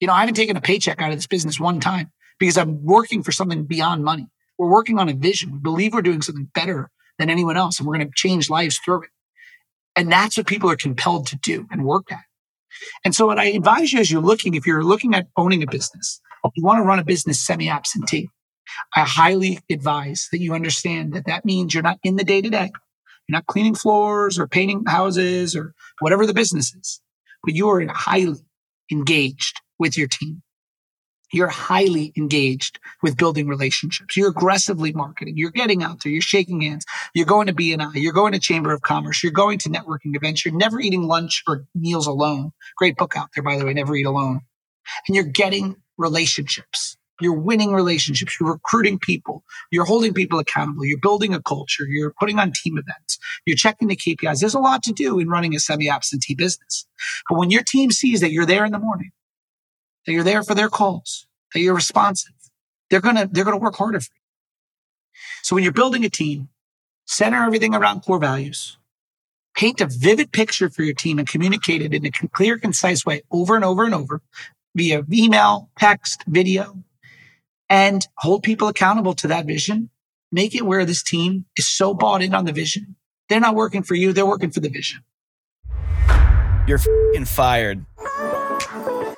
You 0.00 0.06
know, 0.06 0.14
I 0.14 0.20
haven't 0.20 0.34
taken 0.34 0.56
a 0.56 0.60
paycheck 0.60 1.00
out 1.00 1.10
of 1.10 1.16
this 1.16 1.26
business 1.26 1.60
one 1.60 1.80
time 1.80 2.10
because 2.38 2.56
I'm 2.56 2.84
working 2.84 3.22
for 3.22 3.32
something 3.32 3.64
beyond 3.64 4.04
money. 4.04 4.28
We're 4.58 4.70
working 4.70 4.98
on 4.98 5.08
a 5.08 5.14
vision. 5.14 5.52
We 5.52 5.58
believe 5.58 5.92
we're 5.92 6.02
doing 6.02 6.22
something 6.22 6.48
better 6.54 6.90
than 7.18 7.30
anyone 7.30 7.56
else 7.56 7.78
and 7.78 7.86
we're 7.86 7.96
going 7.96 8.08
to 8.08 8.12
change 8.14 8.50
lives 8.50 8.78
through 8.84 9.02
it. 9.02 9.10
And 9.94 10.10
that's 10.10 10.36
what 10.36 10.46
people 10.46 10.70
are 10.70 10.76
compelled 10.76 11.26
to 11.28 11.36
do 11.36 11.66
and 11.70 11.84
work 11.84 12.10
at. 12.10 12.22
And 13.04 13.14
so 13.14 13.26
what 13.26 13.38
I 13.38 13.46
advise 13.46 13.92
you 13.92 14.00
as 14.00 14.10
you're 14.10 14.22
looking, 14.22 14.54
if 14.54 14.66
you're 14.66 14.82
looking 14.82 15.14
at 15.14 15.26
owning 15.36 15.62
a 15.62 15.66
business, 15.66 16.20
you 16.54 16.64
want 16.64 16.78
to 16.78 16.82
run 16.82 16.98
a 16.98 17.04
business 17.04 17.40
semi-absentee, 17.40 18.28
I 18.96 19.00
highly 19.00 19.60
advise 19.70 20.28
that 20.32 20.40
you 20.40 20.54
understand 20.54 21.12
that 21.14 21.26
that 21.26 21.44
means 21.44 21.74
you're 21.74 21.82
not 21.82 21.98
in 22.02 22.16
the 22.16 22.24
day 22.24 22.42
to 22.42 22.50
day. 22.50 22.70
You're 23.28 23.38
not 23.38 23.46
cleaning 23.46 23.74
floors 23.74 24.38
or 24.38 24.46
painting 24.46 24.84
houses 24.86 25.54
or 25.56 25.74
whatever 26.00 26.26
the 26.26 26.34
business 26.34 26.74
is, 26.74 27.00
but 27.44 27.54
you 27.54 27.68
are 27.68 27.86
highly 27.88 28.44
engaged 28.90 29.60
with 29.78 29.96
your 29.96 30.08
team. 30.08 30.42
You're 31.32 31.48
highly 31.48 32.12
engaged 32.16 32.78
with 33.02 33.16
building 33.16 33.48
relationships. 33.48 34.16
You're 34.16 34.28
aggressively 34.28 34.92
marketing. 34.92 35.38
You're 35.38 35.50
getting 35.50 35.82
out 35.82 36.02
there. 36.02 36.12
You're 36.12 36.20
shaking 36.20 36.60
hands. 36.60 36.84
You're 37.14 37.24
going 37.24 37.46
to 37.46 37.54
BNI. 37.54 37.94
You're 37.94 38.12
going 38.12 38.34
to 38.34 38.38
Chamber 38.38 38.70
of 38.72 38.82
Commerce. 38.82 39.22
You're 39.22 39.32
going 39.32 39.58
to 39.60 39.70
networking 39.70 40.14
events. 40.14 40.44
You're 40.44 40.54
never 40.54 40.78
eating 40.78 41.04
lunch 41.04 41.42
or 41.48 41.64
meals 41.74 42.06
alone. 42.06 42.52
Great 42.76 42.96
book 42.96 43.16
out 43.16 43.30
there, 43.34 43.42
by 43.42 43.56
the 43.56 43.64
way, 43.64 43.72
Never 43.72 43.96
Eat 43.96 44.04
Alone. 44.04 44.42
And 45.08 45.16
you're 45.16 45.24
getting 45.24 45.76
relationships. 45.96 46.98
You're 47.22 47.32
winning 47.34 47.72
relationships. 47.72 48.36
You're 48.38 48.52
recruiting 48.52 48.98
people. 48.98 49.44
You're 49.70 49.84
holding 49.84 50.14
people 50.14 50.38
accountable. 50.38 50.84
You're 50.84 50.98
building 50.98 51.34
a 51.34 51.42
culture. 51.42 51.84
You're 51.86 52.14
putting 52.18 52.38
on 52.38 52.52
team 52.52 52.78
events. 52.78 53.18
You're 53.46 53.56
checking 53.56 53.88
the 53.88 53.96
KPIs. 53.96 54.40
There's 54.40 54.54
a 54.54 54.60
lot 54.60 54.82
to 54.84 54.92
do 54.92 55.18
in 55.18 55.28
running 55.28 55.54
a 55.54 55.60
semi 55.60 55.88
absentee 55.88 56.34
business. 56.34 56.86
But 57.28 57.38
when 57.38 57.50
your 57.50 57.62
team 57.62 57.90
sees 57.90 58.20
that 58.20 58.32
you're 58.32 58.46
there 58.46 58.64
in 58.64 58.72
the 58.72 58.78
morning, 58.78 59.12
that 60.06 60.12
you're 60.12 60.24
there 60.24 60.42
for 60.42 60.54
their 60.54 60.68
calls, 60.68 61.26
that 61.54 61.60
you're 61.60 61.74
responsive, 61.74 62.32
they're 62.90 63.00
going 63.00 63.16
to, 63.16 63.28
they're 63.30 63.44
going 63.44 63.56
to 63.56 63.62
work 63.62 63.76
harder 63.76 64.00
for 64.00 64.12
you. 64.14 64.20
So 65.42 65.54
when 65.54 65.64
you're 65.64 65.72
building 65.72 66.04
a 66.04 66.10
team, 66.10 66.48
center 67.06 67.44
everything 67.44 67.74
around 67.74 68.02
core 68.02 68.18
values, 68.18 68.78
paint 69.54 69.80
a 69.80 69.86
vivid 69.86 70.32
picture 70.32 70.70
for 70.70 70.82
your 70.82 70.94
team 70.94 71.18
and 71.18 71.28
communicate 71.28 71.82
it 71.82 71.94
in 71.94 72.06
a 72.06 72.10
clear, 72.10 72.58
concise 72.58 73.04
way 73.04 73.22
over 73.30 73.54
and 73.56 73.64
over 73.64 73.84
and 73.84 73.94
over 73.94 74.22
via 74.74 75.02
email, 75.12 75.68
text, 75.78 76.24
video, 76.26 76.82
and 77.72 78.06
hold 78.18 78.42
people 78.42 78.68
accountable 78.68 79.14
to 79.14 79.28
that 79.28 79.46
vision. 79.46 79.88
Make 80.30 80.54
it 80.54 80.66
where 80.66 80.84
this 80.84 81.02
team 81.02 81.46
is 81.56 81.66
so 81.66 81.94
bought 81.94 82.20
in 82.22 82.34
on 82.34 82.44
the 82.44 82.52
vision. 82.52 82.96
They're 83.30 83.40
not 83.40 83.54
working 83.54 83.82
for 83.82 83.94
you. 83.94 84.12
They're 84.12 84.26
working 84.26 84.50
for 84.50 84.60
the 84.60 84.68
vision. 84.68 85.02
You're 86.68 86.78
f 86.78 86.86
fired. 87.28 87.86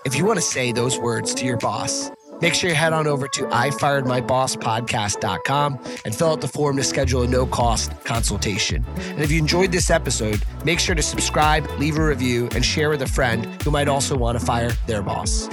If 0.07 0.17
you 0.17 0.25
want 0.25 0.39
to 0.39 0.43
say 0.43 0.71
those 0.71 0.97
words 0.99 1.35
to 1.35 1.45
your 1.45 1.57
boss, 1.57 2.13
make 2.41 2.55
sure 2.55 2.71
you 2.71 2.77
head 2.77 2.93
on 2.93 3.09
over 3.09 3.27
to 3.27 3.43
ifiredmybosspodcast.com 3.43 5.81
and 6.05 6.15
fill 6.15 6.31
out 6.31 6.41
the 6.41 6.49
form 6.49 6.77
to 6.77 6.85
schedule 6.85 7.23
a 7.23 7.27
no 7.27 7.47
cost 7.47 7.91
consultation. 8.05 8.85
And 8.99 9.21
if 9.21 9.33
you 9.33 9.41
enjoyed 9.41 9.73
this 9.73 9.91
episode, 9.91 10.45
make 10.65 10.79
sure 10.79 10.95
to 10.95 11.03
subscribe, 11.03 11.69
leave 11.79 11.99
a 11.99 12.05
review, 12.05 12.49
and 12.55 12.65
share 12.65 12.91
with 12.91 13.03
a 13.03 13.09
friend 13.09 13.61
who 13.63 13.73
might 13.73 13.89
also 13.89 14.17
want 14.17 14.39
to 14.39 14.45
fire 14.45 14.71
their 14.87 15.03
boss. 15.03 15.49